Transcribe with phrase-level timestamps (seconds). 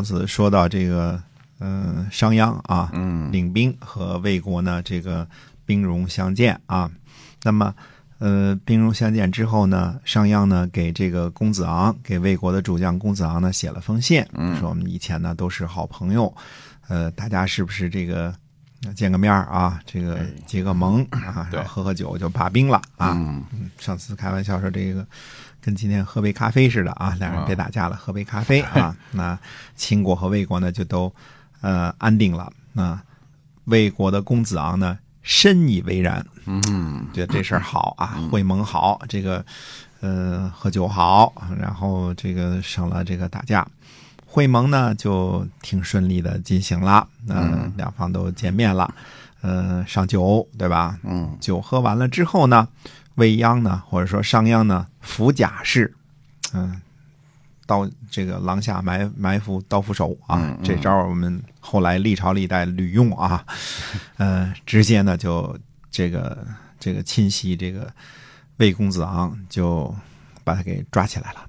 [0.00, 1.22] 上次说到这个，
[1.58, 3.30] 嗯、商鞅啊，嗯。
[3.30, 5.28] 领兵和魏国呢，这个
[5.66, 6.90] 兵戎相见啊。
[7.42, 7.74] 那么，
[8.18, 14.58] 呃，兵戎相见之后呢，商鞅呢给这个公子昂，给魏国的主将公子昂呢写了封信，嗯。
[14.58, 16.34] 说我们以前呢都是好朋友，
[16.88, 18.34] 呃，大家是不是这个
[18.86, 20.26] 呃见个面啊，这个哎。
[20.46, 23.14] 结个盟啊，然后喝喝酒就罢兵了啊。
[23.76, 25.06] 上次开玩笑说这个
[25.60, 28.96] 跟今天喝杯咖啡似的啊，两人别打架了，喝杯咖啡啊。
[29.12, 29.38] 那
[29.76, 31.12] 秦国和魏国呢就都
[31.60, 32.52] 呃安定了。
[32.72, 32.98] 那
[33.64, 39.44] 魏国的公子昂呢深以为然，嗯觉得这事儿好啊，会盟好，这个
[40.00, 43.66] 呃喝酒好，然后这个省了这个打架。
[44.24, 48.94] 会盟呢就挺顺利的进行了，嗯、两方都见面了，
[49.40, 50.96] 呃，上酒对吧？
[51.02, 52.68] 嗯酒喝完了之后呢，
[53.20, 55.94] 未央呢，或者说商鞅呢，伏甲士，
[56.54, 56.80] 嗯、
[57.66, 60.64] 刀这个廊下埋埋伏刀斧手啊，嗯嗯。
[60.64, 63.44] 这招我们后来历朝历代屡用啊，
[64.16, 65.54] 呃，直接呢就
[65.90, 66.46] 这个
[66.78, 67.92] 这个侵袭这个
[68.56, 69.94] 魏公子昂，就
[70.42, 71.46] 把他给抓起来了。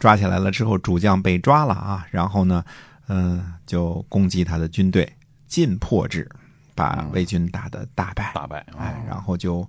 [0.00, 2.64] 抓起来了之后，主将被抓了啊，然后呢，
[3.06, 5.10] 嗯、就攻击他的军队，
[5.46, 6.28] 尽破之，
[6.74, 8.32] 把魏军打得大败。
[8.34, 9.66] 大败啊哎，然后就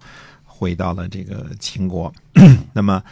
[0.57, 2.13] 回到了这个秦国。
[2.71, 3.03] 那么，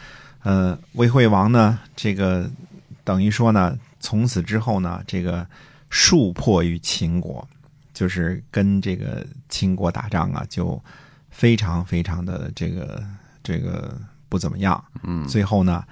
[0.42, 2.50] 呃，魏惠王呢，这个
[3.04, 5.46] 等于说呢，从此之后呢，这个
[5.90, 7.46] 树破于秦国，
[7.92, 10.82] 就是跟这个秦国打仗啊，就
[11.28, 13.04] 非常非常的这个
[13.42, 13.94] 这个
[14.30, 14.82] 不怎么样。
[15.02, 15.84] 嗯最后呢，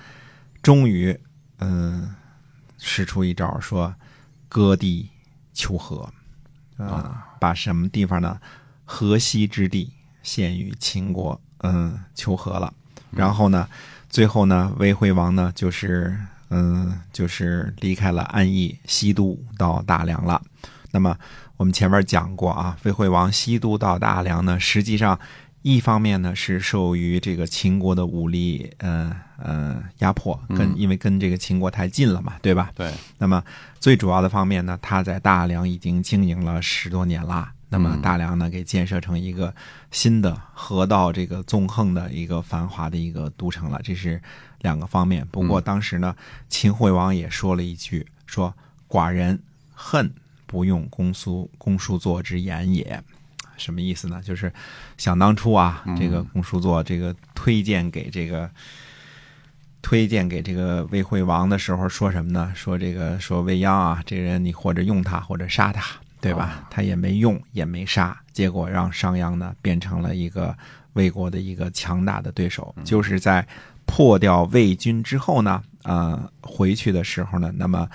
[0.62, 1.18] 终于，
[1.58, 2.14] 嗯、
[2.78, 3.94] 使出一招，说
[4.48, 5.10] 割地
[5.52, 6.10] 求和，
[6.78, 8.40] 啊、把什么地方呢？
[8.84, 9.90] 河西之地
[10.22, 12.72] 献与秦国，嗯，求和了。
[13.10, 13.68] 然后呢，
[14.08, 16.16] 最后呢，魏惠王呢，就是
[16.48, 20.40] 嗯，就是离开了安邑，西都到大梁了。
[20.90, 21.16] 那么
[21.56, 25.18] 我们前面讲过啊，魏惠王西都到大梁呢，实际上
[25.62, 32.70] 一方面呢是受于这个秦国的武力，呃呃压迫，跟因为跟这个秦国太近了嘛，对吧？
[32.74, 33.42] 对那么
[33.78, 37.50] 最主要的方面呢，他在大梁已经经营了十多年了。
[37.72, 39.54] 那么大梁呢，给建设成一个
[39.90, 44.20] 新的河道这个纵横的一个繁华的一个都城了，这是
[44.60, 45.26] 两个方面。
[45.32, 46.14] 不过当时呢，
[46.50, 48.54] 秦惠王也说了一句，说
[48.86, 49.40] 寡人
[49.72, 50.12] 恨
[50.46, 53.02] 不用公叔公叔座之言也。
[53.56, 54.20] 什么意思呢？
[54.22, 54.52] 就是
[54.98, 58.50] 想当初啊，这个公叔座这个推荐给这个
[59.80, 62.52] 推荐给这个魏惠王的时候说什么呢？
[62.54, 65.82] 说这个说未央啊，这人你或者用他或者杀他，
[66.22, 66.66] 对吧？
[66.70, 70.56] 他也没用也没杀，结果让商鞅呢变成了一个
[70.94, 72.74] 魏国的一个强大的对手。
[72.84, 73.46] 就是在
[73.84, 77.86] 破掉魏军之后呢，呃，回去的时候呢，那么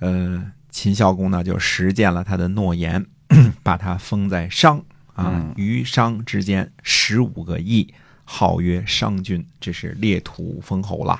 [0.00, 3.06] 呃，秦孝公呢就实践了他的诺言，
[3.62, 4.82] 把他封在商
[5.14, 7.94] 啊，于商之间十五个邑。
[8.30, 11.18] 号曰商君，这是列土封侯了，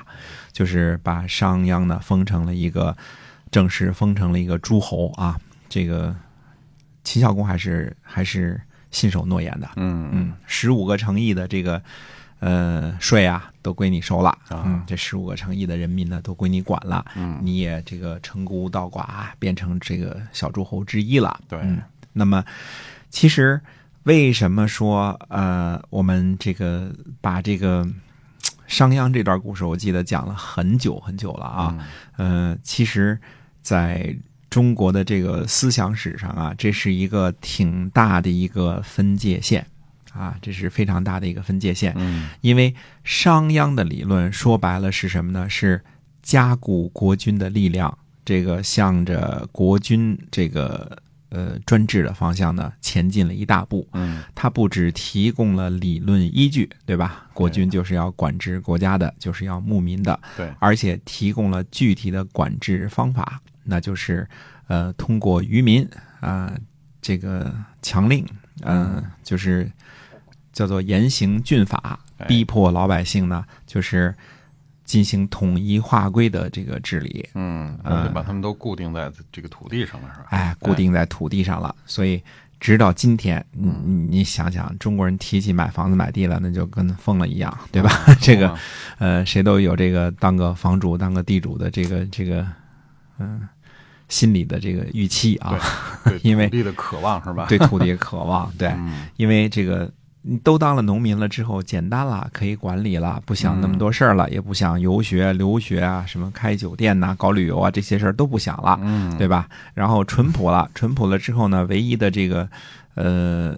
[0.51, 2.95] 就是把商鞅呢封成了一个
[3.49, 5.35] 正式封成了一个诸侯啊。
[5.67, 6.15] 这个
[7.03, 8.59] 秦孝公还是还是
[8.91, 11.81] 信守诺言的，嗯嗯，十五个城邑的这个
[12.39, 14.63] 呃税啊，都归你收了，啊。
[14.65, 17.39] 嗯，这十五个城邑的人民呢，都归你管了，嗯。
[17.41, 21.59] 你也这个称孤道寡，变成这个小诸侯之一了，对。
[21.61, 21.81] 嗯，
[22.13, 22.43] 那么
[23.09, 23.59] 其实
[24.03, 27.87] 为什么说呃，我们这个把这个
[28.67, 33.19] 商鞅这段故事，我记得讲了很久很久了啊，呃，其实
[33.61, 34.15] 在
[34.49, 39.65] 中国的这个思想史上啊，这是一个挺大的一个分界线
[40.13, 41.93] 啊，这是非常大的一个分界线。
[41.97, 42.73] 嗯因为
[43.03, 45.49] 商鞅的理论说白了是什么呢？
[45.49, 45.81] 是
[46.21, 47.95] 加固国君的力量，
[48.25, 50.97] 这个向着国君这个
[51.29, 53.87] 呃专制的方向呢前进了一大步。
[53.93, 57.27] 嗯他不只提供了理论依据，对吧？
[57.33, 64.27] 国君就是要管制国家的，就是要牧民的，对而且提供了具体的管制方法，那就是
[64.67, 65.87] 呃通过渔民
[66.19, 66.51] 啊、
[67.01, 68.25] 这个强令，
[68.61, 69.71] 呃就是
[70.51, 74.13] 叫做严刑峻法，哎逼迫老百姓呢就是
[74.83, 77.29] 进行统一划归的这个治理。
[77.35, 80.27] 嗯，而且把他们都固定在这个土地上了，是吧？
[80.31, 82.21] 哎，固定在土地上了，所以
[82.59, 87.89] 直到今天，你你你想想，中国人提起买房子买地了，那就跟疯了一样，对吧？
[88.19, 88.53] 这个
[88.97, 92.45] 呃，谁都有这个当个房主、当个地主的这个这个
[93.19, 93.47] 嗯、
[94.09, 95.57] 心里的这个预期啊，
[96.03, 97.45] 对 因为土地的渴望是吧？
[97.47, 99.89] 对土地的渴望， 对，嗯因为这个
[100.21, 109.47] 你都当了农民了之后，简单了，可以管理了，不想那么多事儿了，也不想游学、留学啊，什么开酒店呐、搞旅游啊这些事儿都不想了，嗯，对吧？
[109.73, 112.47] 然后淳朴了，淳朴了之后呢，唯一的这个
[112.95, 113.57] 呃。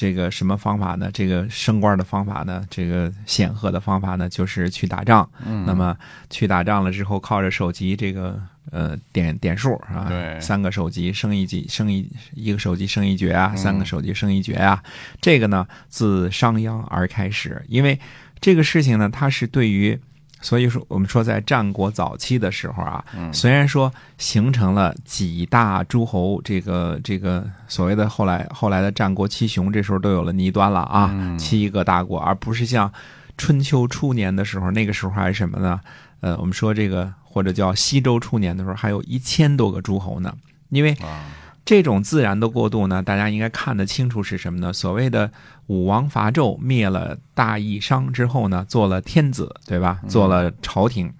[0.00, 1.10] 这个什么方法呢？
[1.12, 2.64] 这个升官的方法呢？
[2.70, 4.28] 这个显赫的方法呢？
[4.28, 5.28] 就是去打仗。
[5.44, 5.96] 嗯，那么
[6.30, 8.40] 去打仗了之后，靠着手机这个
[8.70, 14.80] 呃点点数啊，对三个手机升一级，升一一个手机升一爵啊，嗯三个手机升一爵啊。
[15.20, 17.98] 这个呢，自商鞅而开始，因为
[18.40, 19.98] 这个事情呢，它是对于。
[20.40, 32.92] 所以说，我们说在战国早期的时候啊，嗯虽然说形成了几大诸侯，这个这个所谓的后来后来的战国七雄，这时候都有了倪端了啊，嗯七个大国，而不是像
[33.36, 35.80] 春秋初年的时候，那个时候还是什么呢？
[36.20, 40.32] 呃，我们说这个或者叫西周初年的时候，还有一千多个诸侯呢。
[40.70, 41.24] 因为啊，
[41.68, 44.72] 这种自然的过渡呢，大家应该看得清楚是什么呢？
[44.72, 45.30] 所谓的
[45.66, 50.00] 武王伐纣，灭了大义商之后呢，做了天子，对吧？
[50.08, 51.12] 做了朝廷。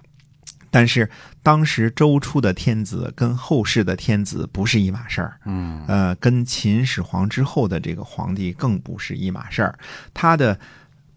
[0.71, 1.11] 但是
[1.43, 9.79] 当时周初的天子跟后世的天子不是一码事儿，嗯呃，跟秦始皇之后的这个皇帝更不是一码事儿。
[10.15, 10.59] 他的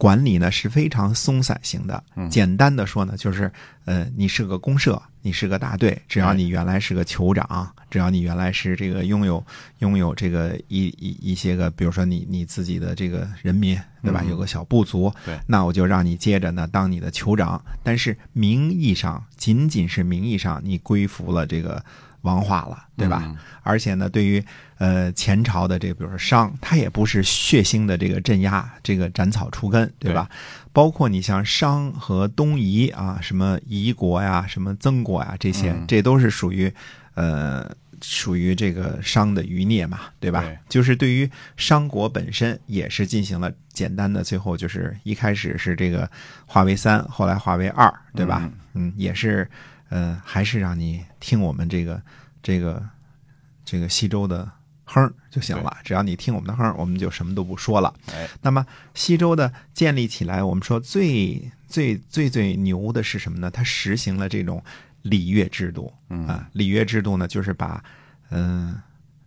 [0.01, 2.03] 管理呢是非常松散型的。
[2.15, 2.27] 嗯。
[2.27, 3.51] 简单的说呢，就是
[3.85, 9.45] 呃，你是个公社，你是个大队，只要你原来是个酋长，只要你原来是这个拥有
[9.77, 14.21] 拥有这个一一一些个，比如说你你自己的这个人民，对吧？
[14.23, 14.29] 嗯。
[14.31, 15.39] 有个小部族，对。
[15.45, 21.85] 那我就让你接着呢当你的酋长，但是名义上仅仅是名义上你归服了这个
[22.21, 23.23] 王化了，对吧？
[23.25, 24.43] 嗯而且呢，对于
[24.79, 30.27] 呃前朝的这个，比如说商，它也不是血腥的这个镇压，这个斩草除根，对吧？
[30.73, 36.73] 包括你像商和东夷啊，什么夷国呀，什么曾国呀，这些，嗯这都是属于
[37.13, 37.69] 呃
[38.01, 40.41] 属于这个商的余孽嘛，对吧？
[40.41, 46.09] 对就是对于商国本身也是进行了简单的，最后就是一开始是这个
[46.47, 48.41] 化为三，后来化为二，对吧？
[48.73, 49.47] 嗯嗯，也是，
[49.91, 52.01] 呃，还是让你听我们这个
[52.41, 52.81] 这个
[53.65, 54.49] 这个西周的
[54.85, 57.93] 哼就行了，只要你听我们的哼，我们就什么都不说了。
[58.13, 63.51] 哎，那么西周的建立起来，我们说最最最最牛的是什么呢？
[63.51, 64.63] 它实行了这种
[65.01, 67.83] 礼乐制度嗯啊，礼乐制度呢，就是把
[68.29, 68.81] 嗯、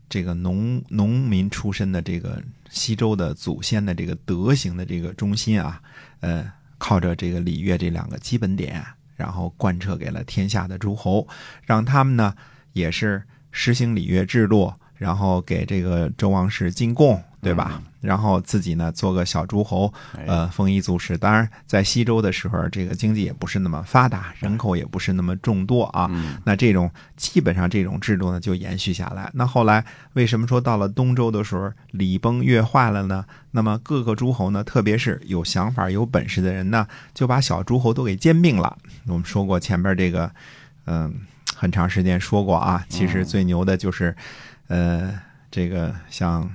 [0.08, 5.82] 这个农农民出身的这个西周的祖先的这个德行的这个中心啊，
[6.20, 8.82] 呃，靠着这个礼乐这两个基本点，
[9.16, 11.26] 然后贯彻给了天下的诸侯，
[11.64, 12.34] 让他们呢
[12.72, 17.80] 也是实行礼乐制度，然后给这个周王室进贡，对吧？
[18.00, 21.16] 然后自己呢做个小诸侯，哎呃，丰衣足食。
[21.16, 26.08] 当然，在西周的时候，这个经济也不是那么发达，人口也不是那么众多啊。
[26.10, 29.30] 嗯那这种基本上这种制度呢就延续下来。
[29.34, 33.24] 那后来为什么说到了东周的时候礼崩乐坏了呢？
[33.52, 38.76] 那么各个诸侯呢，特别是有想法、有本事的人呢，就把小诸侯都给兼并了。
[39.06, 40.30] 我们说过前边这个，
[40.86, 41.14] 嗯、
[41.54, 42.84] 很长时间说过啊。
[42.88, 44.14] 其实最牛的就是，
[44.68, 45.18] 呃，
[45.50, 46.50] 这个像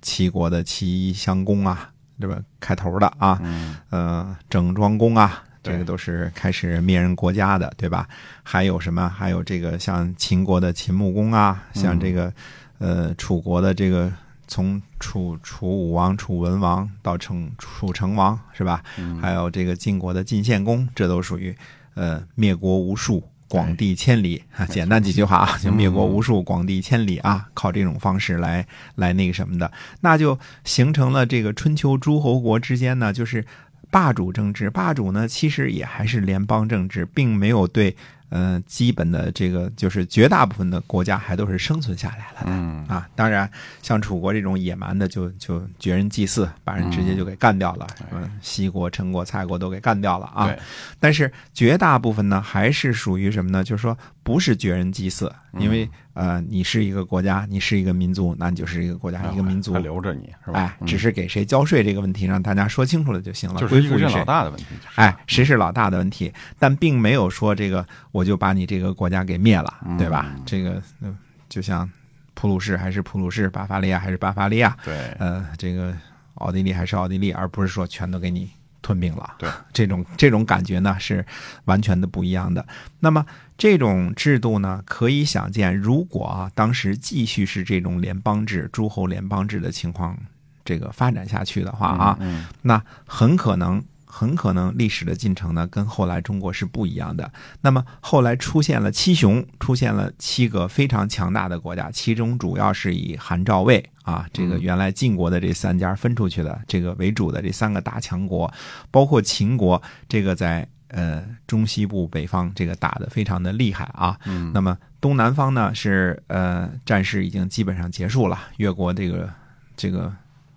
[0.00, 2.38] 齐国的齐襄公啊，对吧？
[2.60, 8.08] 开头的啊，嗯呃，整庄公啊，这个都是开始灭人国家的，对吧？
[8.42, 9.08] 还有什么？
[9.08, 12.32] 还有这个像秦国的秦穆公啊，像这个
[12.78, 14.12] 呃楚国的这个
[14.46, 18.82] 从楚楚武王、楚文王到成楚成王，是吧？
[18.96, 21.56] 嗯还有这个晋国的晋献公，这都属于
[21.94, 23.22] 呃灭国无数。
[23.48, 29.72] 广地千里啊，简单几句话啊，就灭国无数，广地千里啊，靠这种方式来来那个什么的，
[30.02, 33.44] 那就形成了这个春秋诸侯国之间呢，就是
[33.90, 34.68] 霸主政治。
[34.68, 37.96] 霸主呢，其实也还是联邦政治，并没有对
[38.30, 42.46] 呃基本的这个就是绝大部分的国家还都是生存下来了的。
[42.46, 43.50] 嗯啊，当然，
[43.82, 47.86] 像楚国这种野蛮的就，就绝人祭祀，把人直接就给干掉了。
[48.12, 50.46] 嗯，西国、陈国、蔡国都给干掉了啊。
[50.46, 50.58] 对，
[50.98, 53.62] 但是绝大部分呢，还是属于什么呢？
[53.64, 53.96] 就是说，
[54.28, 59.72] 不是绝人祭祀，因为、呃，你是一个国家，你是一个民族，那你就是一个国家、一个民族。
[59.72, 59.80] 还。
[59.80, 60.60] 留着你是吧？
[60.60, 60.86] 哎，嗯。
[60.86, 65.00] 只是给谁交税这个问题，让大家说清楚了就行了，就是一个老大的问题，就是。
[65.00, 67.82] 哎，谁是老大的问题，但并没有说这个
[68.12, 69.96] 我就把你这个国家给灭了，嗯。
[69.96, 70.26] 对吧？
[70.44, 71.16] 这个呃
[71.48, 71.90] 就像
[72.34, 75.96] 普鲁士还是普鲁士，巴伐利亚还是巴伐利亚，对，呃，这个
[76.34, 78.50] 奥地利还是奥地利，而不是说全都给你
[78.88, 79.34] 吞并了。
[79.36, 81.22] 对，这种这种感觉呢是
[81.66, 82.66] 完全的不一样的。
[83.00, 83.26] 那么
[83.58, 90.16] 这种制度呢，可以想见，如果啊当时继续是这种联邦制、诸侯联邦制的情况，
[90.64, 97.30] 这个发展下去的话啊，嗯，那很可能很可能历史的进程呢，跟后来中国是不一样的。
[97.60, 108.50] 那么后来出现了七雄，出现了七个非常强大的国家，其中主要是以韩赵魏啊这个原来晋国的这三家分出去的这个为主的这三个大强国，
[108.90, 114.18] 包括秦国这个在呃中西部北方这个打的非常的厉害啊。
[114.24, 119.30] 嗯，那么东南方呢是呃战事已经基本上结束了，越国这个
[119.76, 120.10] 这个。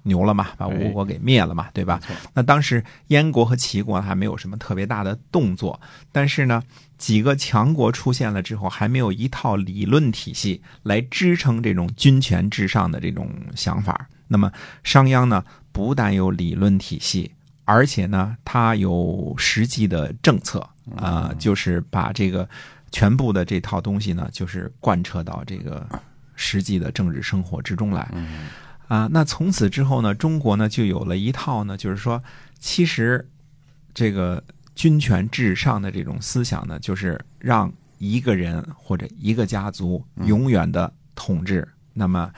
[0.03, 1.99] 牛了嘛，把吴国给灭了嘛，对吧？
[2.33, 5.79] 那当时燕国和齐国还没有什么特别大的动作，
[6.11, 6.63] 但是呢，
[6.97, 14.07] 几个强国出现了之后，还没有一套理论体系来支撑这种君权至上的这种想法。
[14.27, 14.51] 那么
[14.83, 17.31] 商鞅呢，不但有理论体系，
[17.65, 22.47] 而且呢，他有实际的政策啊，就是把这个
[22.91, 25.85] 全部的这套东西呢，就是贯彻到这个
[26.35, 28.09] 实际的政治生活之中来。
[28.91, 32.21] 啊，那从此之后呢，中国呢就有了一套呢，就是说，
[32.59, 33.25] 其实
[33.93, 34.43] 这个
[34.75, 42.29] 君权至上的这种思想呢，就是让一个人或者一个家族永远的统治，那么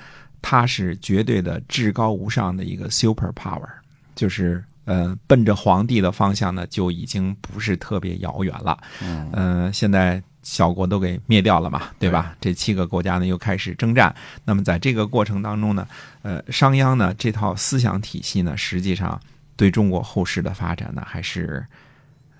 [0.43, 3.67] 他是绝对的至高无上的一个 super power，
[4.13, 8.77] 就是呃，奔着皇帝的方向呢，就已经不是特别遥远了。
[9.01, 10.21] 嗯，现在。
[10.43, 12.35] 小国都给灭掉了嘛，对吧？
[12.39, 14.13] 这七个国家呢又开始征战。
[14.43, 15.87] 那么在这个过程当中呢，
[16.21, 19.19] 呃，商鞅呢这套思想体系呢，实际上
[19.55, 21.65] 对中国后世的发展呢，还是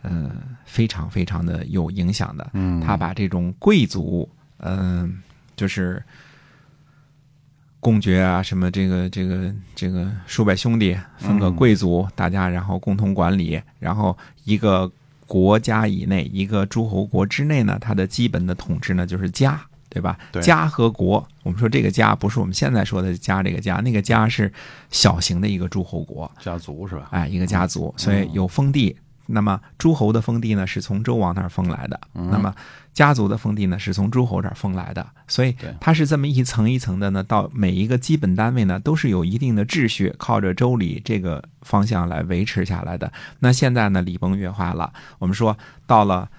[0.02, 0.30] 嗯
[0.66, 2.52] 非常非常的有影响的。
[2.54, 5.22] 嗯，他把这种贵族，嗯，
[5.56, 6.04] 就是
[7.80, 14.92] 公爵啊，什么这个这个这个数百兄弟分个贵族，大家然后共同管理，然后一个。
[15.28, 20.18] 国家以内，一个诸侯国之内呢，它的基本的统治呢就是家，对吧？
[20.42, 24.52] 家和国，我们说这个家不是我们现在说的家这个家，那个家是
[24.90, 27.08] 小型的一个诸侯国，家族是吧？
[27.12, 28.96] 哎，一个家族，所以有封地。
[29.34, 32.00] 那么诸侯的封地呢，是从周王那儿封来的。
[32.14, 32.54] 那么
[32.94, 35.06] 家族的封地呢，是从诸侯这儿封来的。
[35.28, 43.12] 所以它是这么一层一层的呢，到每一个基本单位呢，都是有一定的秩序，靠着周礼这个方向来维持下来的。
[43.40, 44.94] 那现在呢，礼崩乐坏了。
[45.20, 46.30] 我们说到了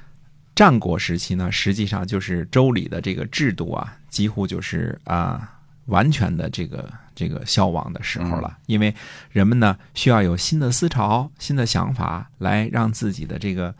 [0.54, 5.50] 战国时期呢，实际上就是周礼的这个制度啊，几乎就是啊。
[5.86, 8.94] 完全的这个这个消亡的时候了，因为
[9.30, 13.74] 人们呢需要有新的思潮、新的想法，来让自己的这个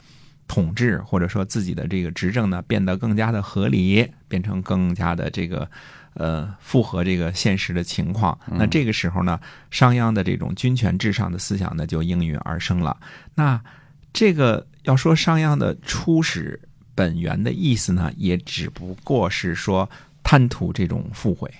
[0.46, 5.68] 统治或者说自己的这个执政呢变得更加的合理，变成更加的这个
[6.12, 8.38] 呃符合这个现实的情况。
[8.46, 12.96] 那这个时候呢，商鞅的这种君权至上的思想呢就应运而生了。
[13.34, 13.58] 那
[14.12, 16.60] 这个要说商鞅的初始
[16.94, 19.88] 本源的意思呢，也只不过是说
[20.22, 21.50] 贪图这种富贵。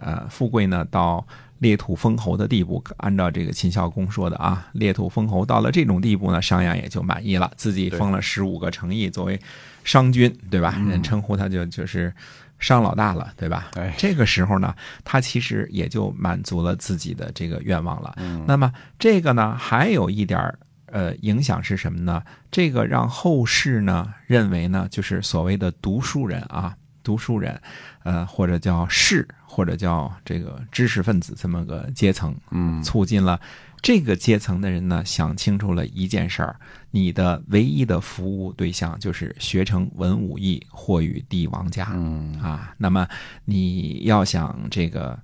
[0.00, 1.26] 呃，富贵呢，到
[1.58, 9.40] 裂土封侯的地步，按照这个秦孝公说的啊，裂土封侯到了这种地步呢，商鞅也就满意了，自己封了十五个城邑作为
[9.84, 10.76] 商君，对吧？
[10.88, 12.12] 人称呼他就就是
[12.58, 13.70] 商老大了，对吧？
[13.96, 18.16] 这个时候呢，他其实也就满足了自己的这个愿望了。
[18.46, 20.52] 那么这个呢，还有一点
[20.86, 22.22] 呃影响是什么呢？
[22.50, 26.76] 这个让后世呢认为呢，就是所谓的读书人啊。
[27.02, 27.60] 读书人，
[28.02, 33.40] 呃，或者叫士，或者叫这个知识分子，这么个阶层，嗯，促进了
[33.80, 36.56] 这个阶层的人呢，想清楚了一件事儿：
[36.90, 43.06] 你的唯一的服务对象就是学成文武艺，或与帝王家，嗯啊，那么
[43.44, 45.18] 你要想这个，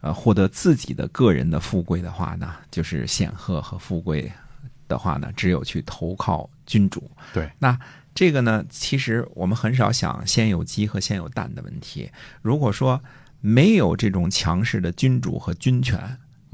[0.00, 4.30] 呃，获得自己的个人的富贵的话呢，就是显赫和富贵
[4.88, 7.10] 的话呢，只有去投靠君主。
[7.32, 7.78] 对，那。
[8.14, 12.10] 这个呢，其实我们很少想先有鸡和先有蛋的问题。
[12.42, 13.00] 如果说
[13.40, 15.98] 没有这种强势的君主和军权，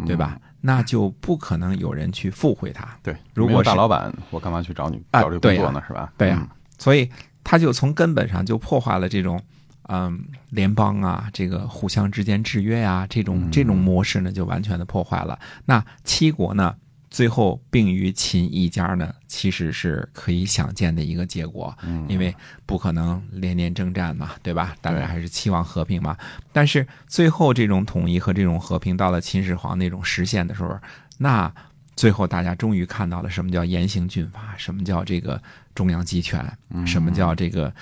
[0.07, 0.41] 对吧？
[0.61, 2.88] 那就不可能有人去附会他。
[3.03, 5.83] 对，如果大老板，我干嘛去找你找这工作呢？
[5.87, 6.12] 是吧？
[6.17, 6.49] 对呀，
[6.79, 7.11] 所以
[7.43, 9.41] 他就从根本上就破坏了这种
[9.88, 15.38] 嗯联邦啊，这个互相之间制约呀，这种这种模式呢，就完全的破坏了。
[15.65, 16.75] 那七国呢？
[17.11, 21.75] 最后并于秦一家呢，其实是可以想见的一个结果，
[22.07, 22.35] 因为
[22.67, 24.77] 不可能连年征战嘛，对吧？
[24.83, 26.17] 大家还是期望和平嘛。
[26.53, 30.79] 但是最后这种统一和这种和平到了秦始皇那种实现的时候，
[31.17, 31.50] 那
[31.97, 35.43] 最后大家终于看到了什么叫严刑峻法，什么叫这个
[35.75, 36.45] 中央集权，
[36.87, 37.73] 什么叫这个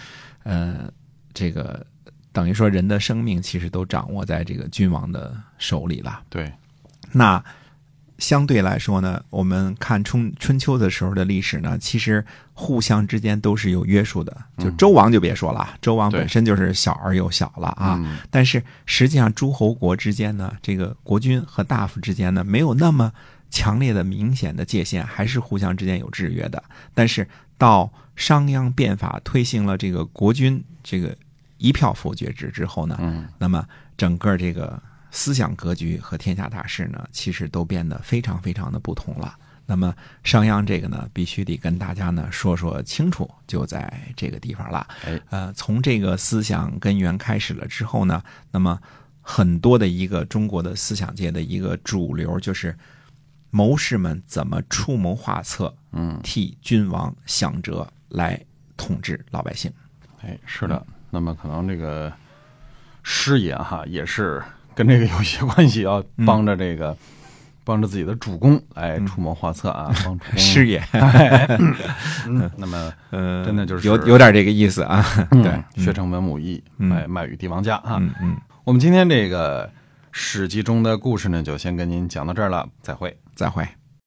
[0.44, 0.88] 呃
[1.34, 1.84] 这个
[2.32, 6.22] 等于说人的生命其实都掌握在这个君王的手里了。
[6.28, 6.52] 对，
[7.10, 7.44] 那。
[8.18, 14.36] 相对来说呢，我们看春春秋的时候的历史呢，其实互相之间都是有约束的。
[14.58, 18.02] 就周王就别说了，周王本身就是小而又小了啊。
[18.30, 23.12] 但是实际上诸侯国之间呢，这个国君和大夫之间呢，没有那么
[23.50, 26.62] 强烈的、明显的界限，还是互相之间有制约的。
[26.94, 31.14] 但是到商鞅变法推行了这个国君这个
[31.58, 33.62] 一票否决制之后呢，嗯那么
[33.96, 34.82] 整个这个
[35.16, 39.34] 思想格局和天下大事呢，其实都变得非常非常的不同了。
[39.64, 39.92] 那么
[40.22, 44.86] 商鞅这个呢，必须得跟大家呢说说清楚，就在这个地方了。
[45.06, 48.78] 哎，呃，从这个思想根源开始了之后呢，那么
[49.22, 52.76] 很多的一个中国的思想界的一个主流就是
[53.50, 58.38] 谋士们怎么出谋划策，嗯，替君王想辙来
[58.76, 59.72] 统治老百姓。
[60.20, 60.86] 哎，是的。
[61.10, 62.12] 那么可能这个
[63.02, 64.44] 师爷哈也是
[64.76, 66.94] 跟这个有一些关系，要帮着这个、
[67.64, 70.80] 帮着自己的主公来出谋划策啊， 帮主公师爷，
[72.26, 75.02] 嗯，那么呃，真的就是有有点这个意思啊。
[75.30, 77.96] 对，嗯学成文武艺，嗯卖卖与帝王家啊。
[77.98, 79.70] 嗯嗯，我们今天这个
[80.12, 83.16] 史记中的故事呢，就先跟您讲到这儿了，再会。
[83.34, 83.66] 再会。